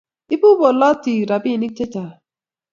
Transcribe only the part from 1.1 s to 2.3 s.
robinik chechamg